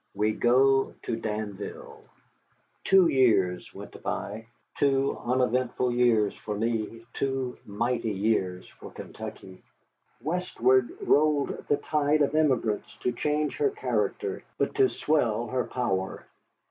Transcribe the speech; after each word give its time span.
WE 0.15 0.31
GO 0.31 0.95
TO 1.03 1.15
DANVILLE 1.15 2.03
Two 2.83 3.07
years 3.07 3.71
went 3.71 4.01
by, 4.01 4.47
two 4.75 5.15
uneventful 5.25 5.91
years 5.91 6.35
for 6.37 6.57
me, 6.57 7.05
two 7.13 7.55
mighty 7.67 8.11
years 8.11 8.67
for 8.67 8.89
Kentucky. 8.89 9.61
Westward 10.19 10.89
rolled 11.07 11.49
the 11.67 11.77
tide 11.77 12.23
of 12.23 12.33
emigrants 12.33 12.97
to 12.97 13.11
change 13.11 13.57
her 13.57 13.69
character, 13.69 14.41
but 14.57 14.73
to 14.73 14.89
swell 14.89 15.45
her 15.49 15.65
power. 15.65 16.25